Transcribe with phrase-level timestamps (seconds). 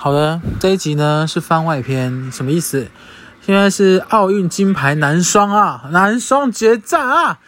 [0.00, 2.86] 好的，这一集呢是番外篇，什么意思？
[3.42, 7.40] 现在是奥运金牌男双啊，男双决战啊！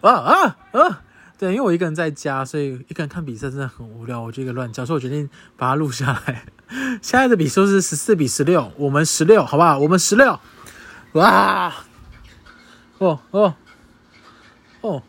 [0.00, 1.02] 啊啊啊！
[1.36, 6.46] 对，因为我一个人在家，所以一个人看比赛真的很无聊，我就一个乱叫，所以我决定把它录下来。
[7.02, 9.78] 现在的比数是十四比十六，我们十六，好不好？
[9.78, 10.40] 我们十六！
[11.12, 11.74] 哇！
[12.96, 13.54] 哦哦
[14.80, 15.02] 哦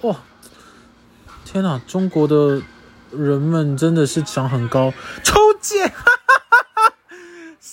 [0.00, 0.16] 哦！
[1.44, 2.60] 天哪，中国的
[3.12, 5.92] 人们真的是长很高，抽检！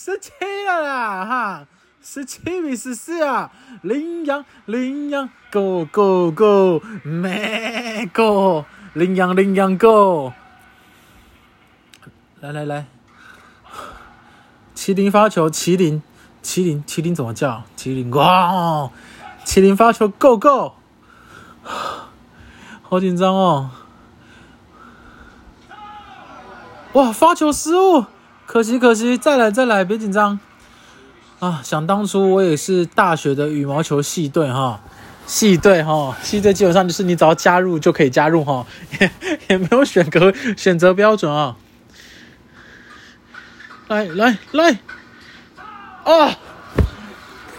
[0.10, 0.32] 十七
[0.66, 1.68] 了啦，哈，
[2.02, 3.52] 十七比十四啊！
[3.84, 10.34] 羚羊，羚羊，Go Go Go，没 Go，羚羊，羚羊 Go，
[12.40, 12.88] 来来来，
[14.76, 16.02] 麒麟发球，麒麟，
[16.42, 17.62] 麒麟，麒麟怎么叫？
[17.78, 18.90] 麒麟哇，
[19.46, 20.74] 麒麟发球，Go Go，
[22.82, 23.70] 好紧张哦！
[26.94, 28.06] 哇，发球失误。
[28.52, 30.40] 可惜可惜，再来再来，别紧张
[31.40, 31.62] 啊！
[31.64, 34.82] 想当初我也是大学的羽毛球系队哈，
[35.28, 38.66] 系队哈，系队基本上就是你只要加入就可以加入哈，
[39.00, 39.12] 也
[39.50, 41.58] 也没有选择选择标准啊！
[43.88, 44.80] 来来来，
[46.04, 46.36] 啊！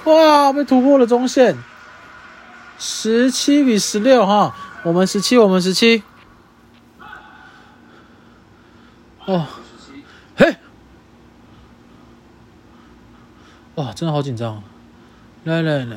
[0.03, 1.57] 哇，被突破了中线，
[2.81, 6.03] 十七比十六哈，我们十七，我们十七，
[9.27, 9.47] 哦。
[13.77, 14.63] 哇，真的好紧张！
[15.45, 15.97] 来来来，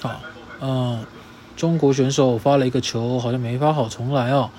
[0.00, 0.20] 好，
[0.60, 1.04] 嗯，
[1.56, 4.50] 中国选手发了一个球，好像没发好，重来哦。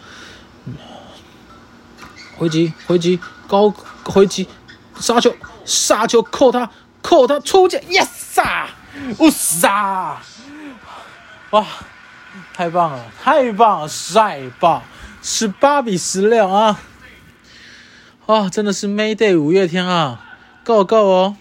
[2.38, 4.48] 回击，回击，高回击，
[5.00, 6.70] 杀球，杀球，扣他，
[7.02, 8.68] 扣他，出界，yes 啊，
[9.18, 10.22] 乌杀！
[11.52, 11.66] 哇，
[12.54, 14.84] 太棒了，太棒了，帅爆！
[15.24, 16.80] 十八比十六啊！
[18.28, 20.25] 啊，真的是 Mayday 五月天啊！
[20.66, 21.38] 够够哦！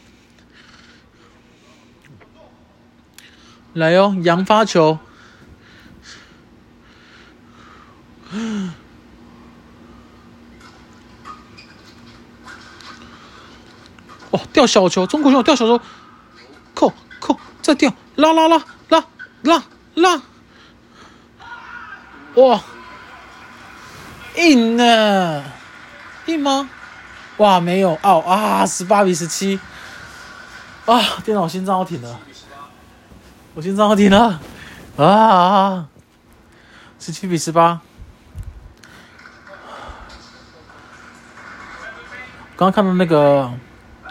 [3.73, 4.99] 来哦，扬发球！
[14.31, 15.07] 哇，掉小球！
[15.07, 15.83] 中国选手掉小球，
[16.75, 19.07] 扣扣再掉，拉拉拉拉
[19.41, 20.23] 拉拉！
[22.35, 22.63] 哇，
[24.37, 25.43] 硬呢？
[26.27, 26.69] 硬吗？
[27.39, 28.65] 哇，没有哦啊！
[28.65, 29.59] 十八比十七
[30.87, 31.01] 啊！
[31.25, 32.21] 电脑心脏要停了，
[33.55, 34.41] 我心脏要停了
[34.97, 35.87] 啊！
[37.01, 37.81] 十七比十八。
[42.57, 43.51] 刚刚看到那个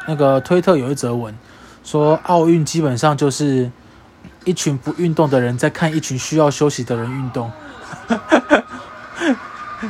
[0.06, 1.34] 那个推特有一则文，
[1.82, 3.72] 说奥运基本上就是
[4.44, 7.50] 一群不运动的人在看一群需要休息的人运动，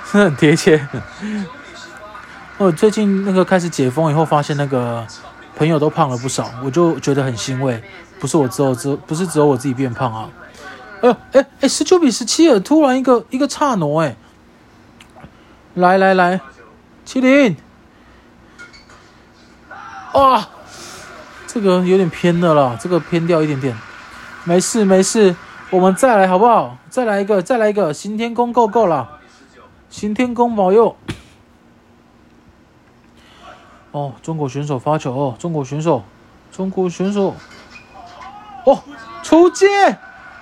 [0.06, 0.88] 是 很贴切。
[2.58, 5.06] 我最近那个开始解封以后，发现那个
[5.56, 7.84] 朋友都胖了不少，我就觉得很欣慰。
[8.20, 10.30] 不是我只有只不是只有我自己变胖啊！
[11.02, 14.16] 哎，哎哎，十九比十七了，突然一个一个岔挪哎！
[15.74, 16.40] 来来来，
[17.06, 17.58] 麒麟，
[20.14, 20.48] 哇，
[21.48, 23.76] 这个有点偏了啦，这个偏掉一点点，
[24.46, 25.36] 没事没事，
[25.70, 26.78] 我们再来好不好？
[26.90, 29.20] 再来一个，再来一个，行天宫够够了，
[29.90, 30.96] 行天宫保佑。
[33.94, 36.02] 哦，中国选手发球哦，中国选手，
[36.52, 37.36] 中国选手，
[38.66, 38.82] 哦，
[39.22, 39.68] 出界，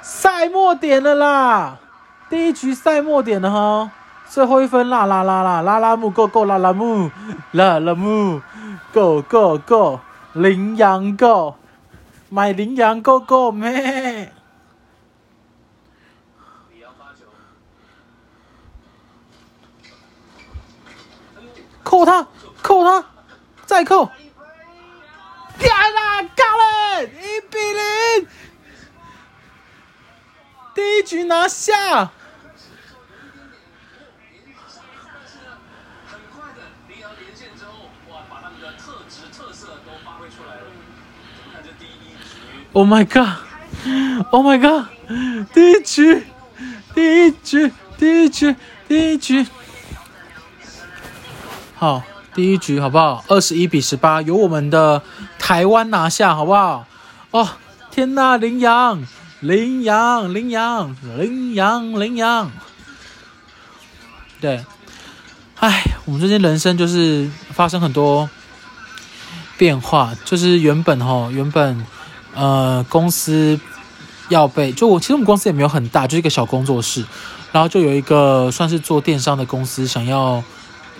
[0.01, 1.78] 赛末点了啦，
[2.29, 3.91] 第一局赛末点了哈，
[4.29, 7.12] 最后一分啦啦啦啦，啦啦木够够啦啦木，
[7.51, 8.41] 啦啦木
[8.94, 10.00] 够够够，
[10.31, 11.56] 羚羊够，
[12.29, 14.31] 买羚羊够够咩？
[21.83, 22.25] 扣他，
[22.62, 23.03] 扣他。
[23.71, 24.11] 再扣，
[25.57, 28.27] 天哪，搞了，一比零，
[30.75, 32.11] 第一局拿下。
[42.74, 44.88] Oh my god！Oh my god！
[45.53, 46.25] 第一局，
[46.94, 48.53] 第一局，第一局，
[48.89, 49.47] 第一局，
[51.75, 52.03] 好。
[52.33, 53.24] 第一局好不好？
[53.28, 55.01] 二十一比十八，由我们的
[55.38, 56.86] 台湾拿下，好不好？
[57.31, 57.50] 哦，
[57.92, 59.04] 天呐，羚羊，
[59.42, 62.51] 羚羊，羚羊，羚羊，羚羊。
[64.39, 64.63] 对，
[65.60, 68.30] 哎，我们最近人生就是发生很多
[69.57, 71.86] 变化，就是原本哈，原本
[72.34, 73.60] 呃，公司
[74.30, 77.04] 要被就我，其实我们公司也没有很大，就是一个小工作室，
[77.51, 80.42] 然后就有一个算是做电商的公司想要。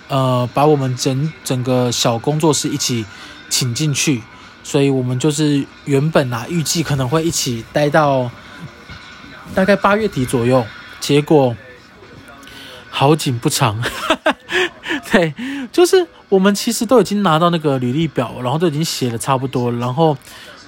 [0.08, 3.04] 呃，把我们整整个小工作室一起
[3.48, 4.22] 请进去，
[4.62, 8.30] 所以我们就是原本啊，预计可能会一起待到
[9.54, 10.64] 大概八月底左右，
[11.00, 11.56] 结果
[12.90, 13.82] 好景不长，
[15.10, 15.34] 对，
[15.72, 20.16] 就是我们其实都已经拿到那个履历表，然后都已经写的差不多，然后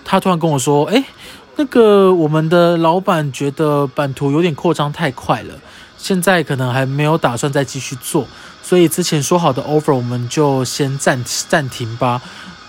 [0.04, 1.04] 他突然跟我说，哎，
[1.56, 5.54] 那个我们的老板觉得版图有点扩张太快了。
[5.96, 8.26] 现在可能还没有打算再继续做，
[8.64, 12.20] 所以之前说好的 offer 我们就先暂暂停吧。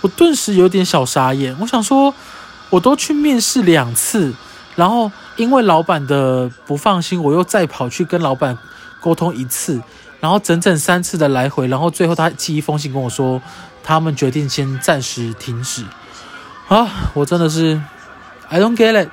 [0.02, 2.14] 我顿时有点小傻眼，我想说，
[2.70, 4.34] 我都去面试两次，
[4.76, 8.58] 然后因为老板的不放心，我又再跑去跟老板
[9.00, 9.82] 沟通一次，
[10.20, 13.42] 然后整整三次的来回，然后最后他寄一封信跟我说，
[13.82, 15.86] 他们决定先暂时停止。
[16.68, 17.82] 啊，我真的是
[18.50, 19.10] ，I don't get it。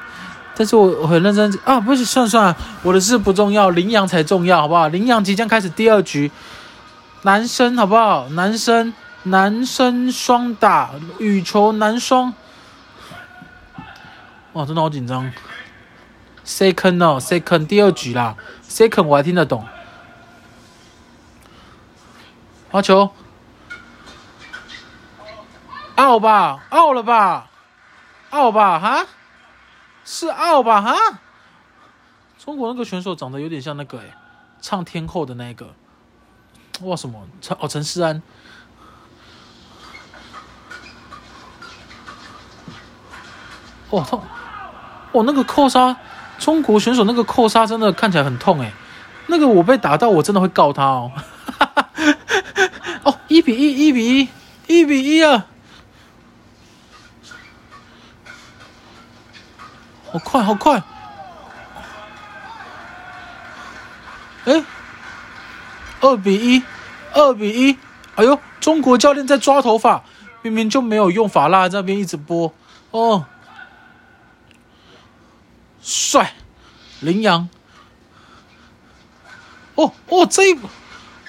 [0.54, 4.88] 但是我我很认真啊，不是算算，我的事不重要，羚羊才重要，好不好？
[4.88, 6.30] 羚羊即将开始第二局，
[7.22, 8.28] 男生好不好？
[8.30, 8.92] 男生
[9.22, 10.90] 男生双打
[11.20, 12.34] 羽球男双，
[14.54, 15.32] 哇，真的好紧张。
[16.44, 18.36] Second 哦，Second 第二局啦
[18.68, 19.64] ，Second 我还听得懂。
[22.70, 23.12] 发球
[25.94, 27.48] 澳吧澳了吧
[28.30, 29.06] 澳吧，哈？
[30.04, 30.82] 是奥吧？
[30.82, 30.96] 哈，
[32.38, 34.16] 中国那个选手长得有点像那个哎，
[34.60, 35.72] 唱天后的那个，
[36.82, 38.20] 哇什么陈哦陈思安，
[43.90, 44.22] 哇痛，
[45.12, 45.96] 哇那个扣杀，
[46.38, 48.72] 中国选手那个扣杀真的看起来很痛哎，
[49.26, 51.12] 那个我被打到我真的会告他哦，
[53.04, 54.28] 哦一比一一比一
[54.66, 55.46] 一比一啊！
[60.12, 60.82] 好快，好快！
[64.44, 64.64] 哎，
[66.00, 66.62] 二比一，
[67.14, 67.76] 二比一！
[68.14, 70.04] 哎呦，中国教练在抓头发，
[70.42, 72.52] 明明就没有用发蜡，在那边一直播
[72.90, 73.24] 哦，
[75.82, 76.34] 帅，
[77.00, 77.48] 羚羊！
[79.74, 80.58] 哦哦，这一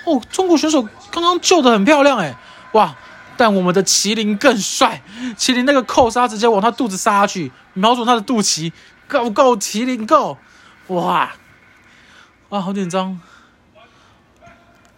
[0.06, 2.36] 哦，中国选手刚刚救得很漂亮哎，
[2.74, 2.96] 哇！
[3.36, 5.02] 但我们的麒麟更帅，
[5.36, 8.72] 麒麟那个扣杀直接往他肚子杀去，瞄准他的肚脐
[9.08, 10.38] ，Go Go 麒麟 Go！
[10.88, 11.32] 哇，
[12.50, 13.20] 哇，好紧张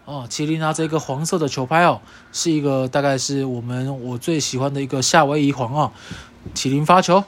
[0.05, 0.25] 哦！
[0.29, 1.99] 麒麟拿着一个黄色的球拍哦，
[2.31, 5.91] 是一个大概是我们我最喜欢的一个夏威夷黄哦。
[6.53, 7.23] 麒麟发球，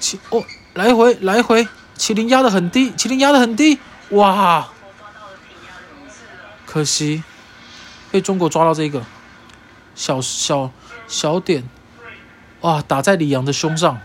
[0.00, 1.66] 麒哦，来回来回，
[1.96, 3.78] 麒麟压得很低，麒麟压得很低，
[4.10, 4.68] 哇！
[6.66, 7.22] 可惜
[8.10, 9.02] 被中国抓到这个。
[9.94, 10.72] 小小
[11.06, 11.62] 小点，
[12.60, 12.82] 哇！
[12.82, 13.98] 打在李阳的胸上。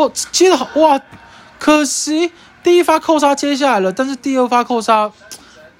[0.00, 1.00] 哦，接的好哇！
[1.58, 2.32] 可惜
[2.62, 5.12] 第一发扣杀接下来了，但是第二发扣杀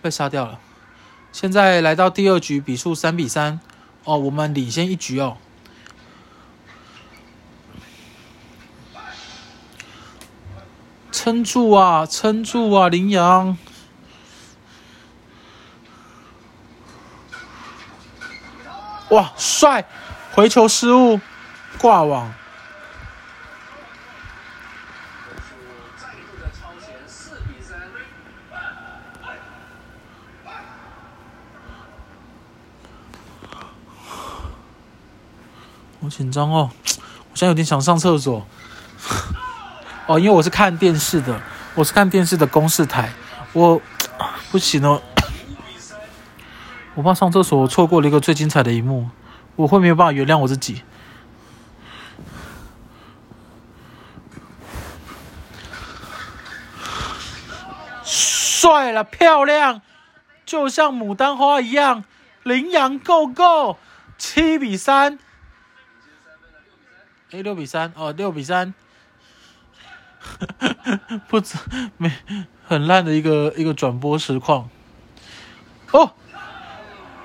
[0.02, 0.58] 被杀掉了。
[1.32, 3.60] 现在来到第二局，比数三比三。
[4.04, 5.36] 哦，我们领先一局哦。
[11.12, 12.06] 撑住啊！
[12.06, 12.88] 撑住啊！
[12.88, 13.56] 羚羊，
[19.10, 19.86] 哇，帅！
[20.32, 21.20] 回球失误，
[21.78, 22.32] 挂网。
[36.02, 36.70] 好紧张哦！
[37.30, 38.46] 我现在有点想上厕所。
[40.06, 41.40] 哦，因为我是看电视的，
[41.74, 43.12] 我是看电视的公视台，
[43.52, 43.80] 我
[44.50, 45.02] 不行哦，
[46.94, 49.10] 我怕上厕所我错过了一个最精彩的一幕，
[49.56, 50.82] 我会没有办法原谅我自己。
[58.02, 59.82] 帅了，漂亮，
[60.44, 62.04] 就像牡丹花一样，
[62.42, 63.76] 羚羊 Go Go，
[64.18, 65.18] 七比三，
[67.32, 68.74] 哎，六比三，哦，六比三。
[71.28, 71.56] 不止
[71.96, 72.12] 没
[72.66, 74.68] 很烂的一个一个转播实况
[75.92, 76.12] 哦，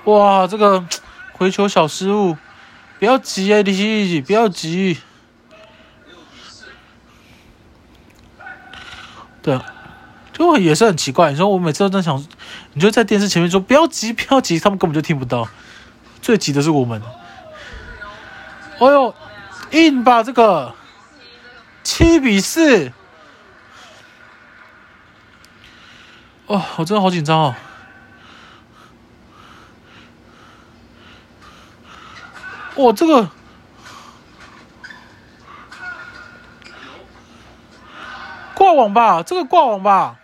[0.04, 0.86] 哇，这个
[1.32, 2.38] 回球小失误，
[2.98, 4.98] 不要急啊，李希，不要急。
[9.42, 9.60] 对，
[10.32, 11.30] 就也是很奇怪。
[11.30, 12.24] 你说我每次都在想，
[12.72, 15.48] 你就在电视前面说不要急，不要急，他们根本就听不到。
[16.22, 17.02] 最急的是我们。
[18.78, 19.14] 哎呦，
[19.76, 20.74] 硬吧这个。
[21.82, 22.92] 七比四，
[26.46, 27.54] 哦，我真的好紧张哦！
[32.74, 33.30] 哇，这个
[38.54, 40.16] 挂网吧，这个挂网吧。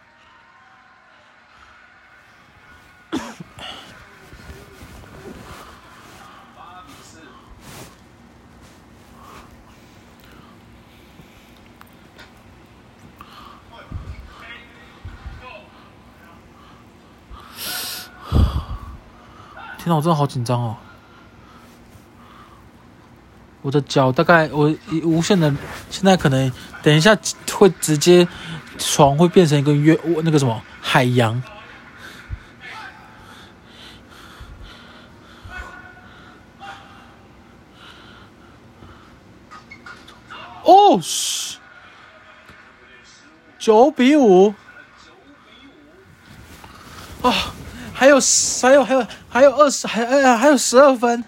[19.96, 20.76] 我真的好紧张哦！
[23.60, 25.54] 我的脚大概我无限的，
[25.88, 27.16] 现在可能等一下
[27.52, 28.26] 会直接
[28.76, 31.40] 床会变成一个月那个什么海洋。
[40.64, 41.58] 哦，嘘，
[43.58, 44.54] 九比五
[47.22, 47.54] 啊！
[48.02, 48.18] 还有
[48.60, 51.22] 还有还有还有二十还呃还有十二分，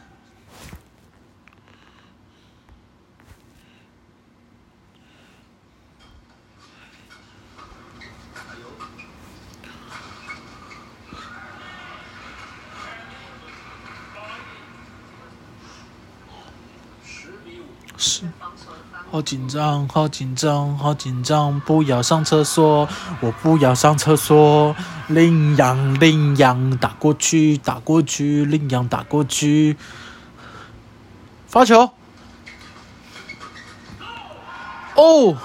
[19.15, 21.61] 好紧张，好紧张，好紧张！
[21.61, 22.89] 不要上厕所，
[23.21, 24.75] 我不要上厕所。
[25.07, 29.77] 羚羊，羚羊，打过去，打过去，羚羊打过去，
[31.47, 31.91] 发球，
[34.97, 35.37] 哦，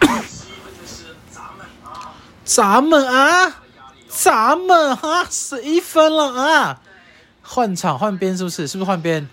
[2.46, 3.56] 咱们啊，
[4.16, 6.80] 咱们啊，十一分了啊，
[7.42, 8.66] 换场换边是不是？
[8.66, 9.28] 是不是换边？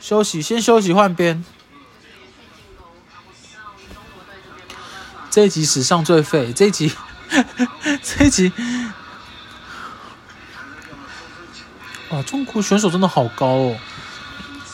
[0.00, 1.42] 休息，先休息，换边。
[5.30, 6.92] 这一集史上最废，这一集，
[8.04, 8.52] 这一集，
[12.10, 12.22] 哇！
[12.22, 13.78] 中国选手真的好高哦，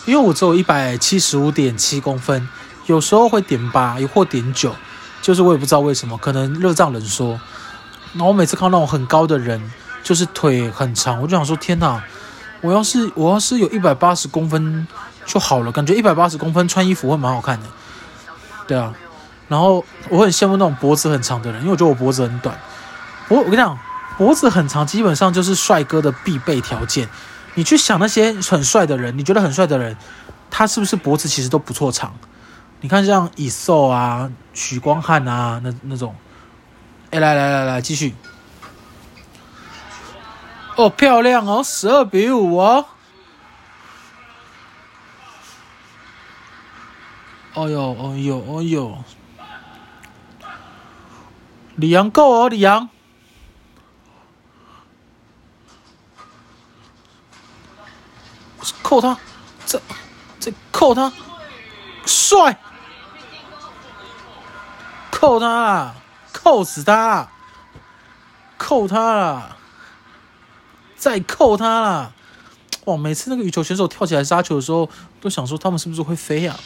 [0.04, 2.48] 因为我只有一百七十五点七公分，
[2.86, 4.74] 有时候会点八，又或点九，
[5.20, 7.40] 就是我也不知道为什么，可能热胀冷缩。
[8.12, 12.02] 然后我每次看到那种很高的人，就是腿很长，我就想说：天哪！
[12.60, 14.86] 我要是我要是有一百八十公分
[15.26, 17.66] 就好了，感觉一百八十公分穿衣服会蛮好看的。
[18.68, 18.94] 对啊。
[19.48, 22.56] 然后我很羡慕那种脖子很长的人，因为我觉得我脖子很短。
[23.28, 23.76] 我我跟你讲，
[24.16, 27.08] 脖子很长基本上就是帅哥的必备条件。
[27.54, 29.96] 你去想那些很帅的人，你觉得很帅的人，
[30.50, 32.14] 他是不是脖子其实都不错长？
[32.80, 36.14] 你看像乙寿啊、许光汉啊，那那种。
[37.12, 38.14] 哎，来来来来，继续。
[40.76, 42.86] 哦，漂亮哦，十二比五哦。
[47.52, 49.04] 哦呦，哦呦，哦呦。
[51.76, 52.88] 李阳够哦，李阳，
[58.82, 59.18] 扣他，
[59.66, 59.78] 这
[60.40, 61.12] 这扣他，
[62.06, 62.58] 帅，
[65.10, 65.94] 扣他啦，
[66.42, 67.28] 扣死他，
[68.58, 69.56] 扣他啦，
[70.96, 72.12] 再扣他啦！
[72.86, 76.58] 哇，每次那个羽球选手跳起来杀球的时候，都想说他们是不是会飞呀？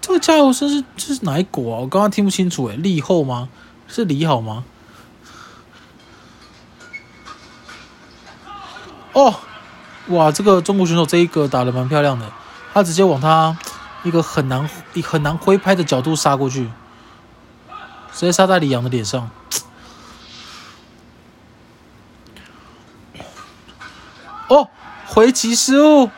[0.00, 1.80] 这个加油声是这是哪一国啊？
[1.82, 3.48] 我刚刚听不清楚诶，立后吗？
[3.86, 4.64] 是利好吗？
[9.12, 9.32] 哦，
[10.08, 12.30] 哇，这个中国选手这一个打得蛮漂亮的，
[12.74, 13.56] 他直接往他
[14.02, 14.68] 一个很难
[15.02, 16.70] 很难挥拍的角度杀过去，
[18.12, 19.30] 直接杀在李阳的脸上。
[24.48, 24.68] 哦，
[25.06, 26.10] 回击失误，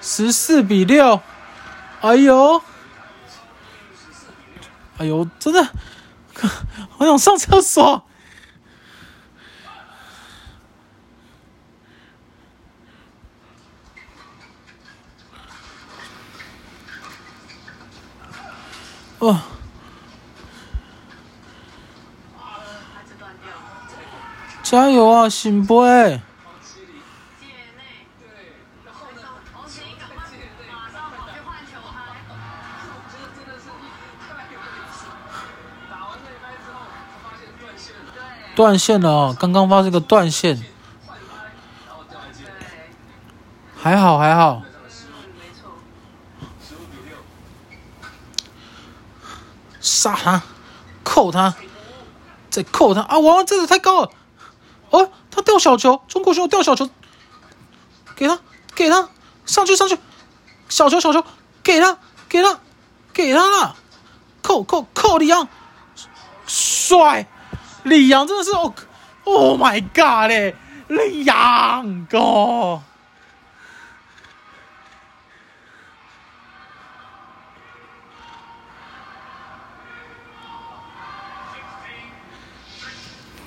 [0.00, 1.20] 十四比六，
[2.00, 2.60] 哎呦！
[4.98, 5.68] 哎呦，真的，
[6.98, 8.04] 好想上厕所。
[19.22, 19.40] 哦，
[24.64, 26.20] 加油啊，醒杯！
[38.56, 40.60] 断线了哦，刚刚发这个断线，
[43.80, 44.62] 还好还好，
[49.80, 50.42] 杀他，
[51.02, 51.54] 扣他，
[52.62, 53.18] 扣他啊！
[53.18, 54.10] 哇，这个太高了，
[54.90, 56.88] 哦，他掉小球，中国选手掉小球，
[58.14, 58.38] 给他，
[58.74, 59.08] 给他，
[59.46, 59.98] 上去上去，
[60.68, 61.24] 小球小球，
[61.62, 62.60] 给他，给他，
[63.12, 63.76] 给他了，
[64.42, 65.48] 扣扣扣李阳，
[66.46, 67.26] 帅。
[67.84, 68.72] 李阳真的是哦
[69.24, 70.54] ，Oh my God 嘞，
[70.86, 72.80] 李阳哥。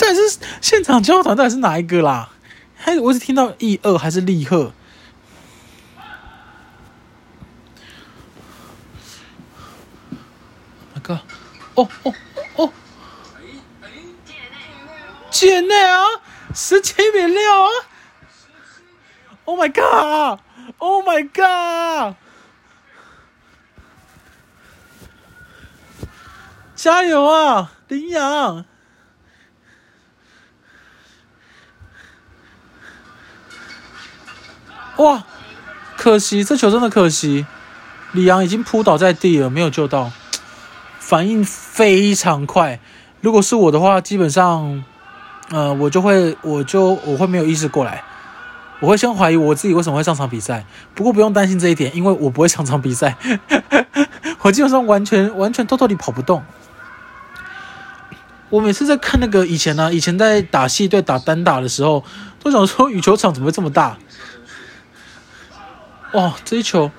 [0.07, 2.29] 但是现场交谈到底是哪一个啦？
[2.75, 4.71] 还我是听到一二还是立赫？
[10.93, 11.19] 那个，
[11.73, 12.13] 哦哦
[12.57, 12.71] 哦，
[15.31, 16.03] 界内啊，
[16.53, 17.69] 十七米六啊
[19.45, 22.15] ！Oh my god！Oh my god！
[26.75, 28.65] 加油啊，林洋！
[34.97, 35.23] 哇，
[35.97, 37.45] 可惜这球真的可惜，
[38.13, 40.11] 李阳已经扑倒在地了，没有救到，
[40.99, 42.79] 反应非常快。
[43.21, 44.83] 如果是我的话，基本上，
[45.49, 48.03] 呃，我就会，我就我会没有意识过来，
[48.79, 50.63] 我会先怀疑我自己为什么会上场比赛。
[50.93, 53.17] 不过不用担心这一点，因为我不会上场比赛，
[54.43, 56.43] 我基本上完全完全偷偷地跑不动。
[58.49, 62.03] 我每次在看那个以前呢、啊，以前在打系队打单打的时候，
[62.41, 63.97] 都想说羽球场怎么会这么大？
[66.15, 66.89] 哇，这一球，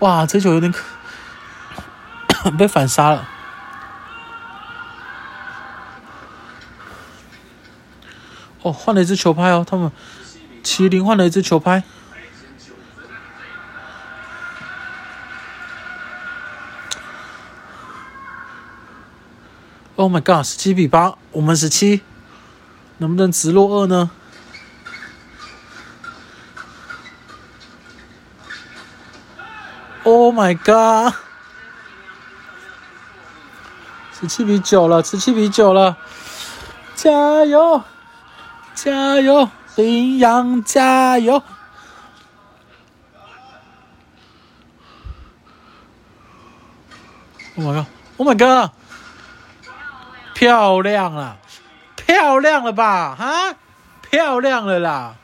[0.00, 3.26] 哇，这一球有点可 被反杀了。
[8.60, 9.90] 哦，换了一支球拍哦，他们
[10.62, 11.82] 麒麟换了一支球拍。
[19.96, 22.02] Oh my god，十七比八，我们十七，
[22.98, 24.10] 能不能直落二呢
[30.02, 31.12] ？Oh my god！
[34.18, 35.98] 十七比九了，十七比九了，
[36.94, 37.82] 加油，
[38.74, 41.42] 加油，林洋加油
[47.56, 48.70] ！Oh my god！Oh my god！
[50.32, 51.36] 漂亮了，
[51.96, 53.14] 漂亮了吧？
[53.14, 53.56] 哈，
[54.00, 55.16] 漂亮了啦！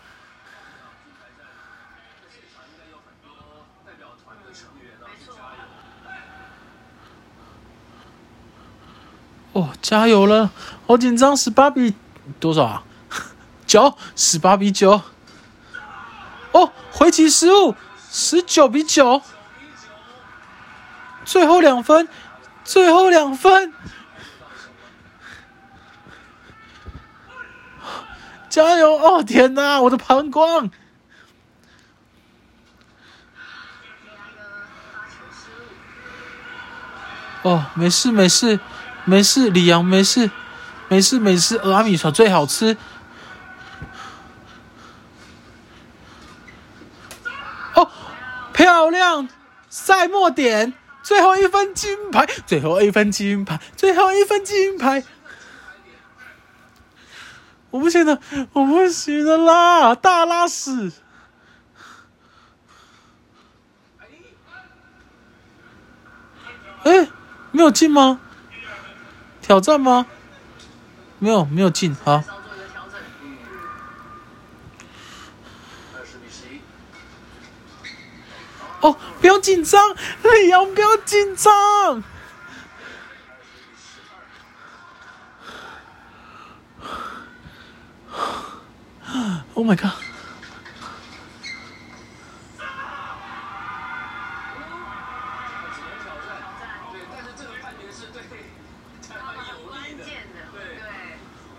[9.57, 10.51] 哦，加油了！
[10.87, 11.95] 好紧张，十八比
[12.39, 12.85] 多少啊？
[13.67, 15.01] 九，十八比九。
[16.53, 17.75] 哦，回击失误，
[18.11, 19.23] 十九比九。
[21.25, 22.07] 最后两分，
[22.65, 23.73] 最后两分。
[28.51, 28.93] 加油！
[28.99, 30.71] 哦，天哪，我的膀胱。
[37.41, 38.61] 哦，没事，没事。
[39.07, 40.31] 没事，李阳没事，
[40.89, 41.57] 没事没事。
[41.59, 42.77] 俄阿米耍最好吃。
[47.75, 47.89] 哦，
[48.53, 49.29] 漂亮！
[49.71, 55.05] 赛末点，最后一分金牌，最后一分金牌，最后一分金牌。
[57.71, 58.19] 我不行了，
[58.53, 59.95] 我不行了啦！
[59.95, 60.91] 大拉屎。
[66.83, 67.09] 哎，
[67.53, 68.21] 没有进吗？
[69.47, 70.07] 挑战吗？
[71.21, 71.95] 没有，没有进。
[72.05, 72.21] 好。
[78.81, 79.81] 哦，不要紧张，
[80.25, 82.03] 李阳，不要紧张。
[89.55, 90.06] Oh my god！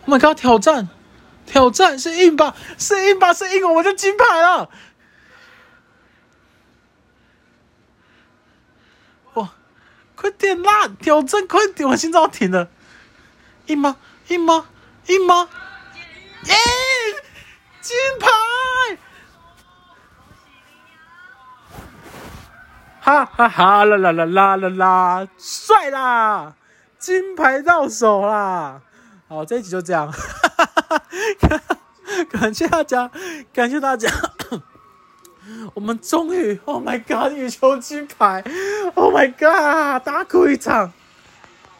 [0.08, 0.88] 我们刚挑战，
[1.46, 2.56] 挑战是硬吧？
[2.78, 3.34] 是硬吧？
[3.34, 4.70] 是硬，我们就金牌了！
[9.34, 9.50] 哇，
[10.16, 10.88] 快点啦！
[10.88, 11.90] 挑战，快点！
[11.90, 12.70] 我心脏停了。
[13.66, 13.98] 硬吗？
[14.30, 14.70] 硬吗？
[15.08, 15.50] 硬吗？
[16.46, 16.56] 耶！
[17.82, 18.98] 金牌！
[23.02, 25.28] 哈哈哈啦啦啦啦啦啦！
[25.38, 26.56] 帅啦！
[26.98, 28.84] 金牌到手啦！
[29.30, 30.10] 好，这一集就这样，
[32.32, 33.12] 感谢大家，
[33.54, 34.10] 感谢大家，
[35.76, 38.42] 我们终于，Oh my God，羽球金牌
[38.96, 40.94] ，Oh my God，大哭一场。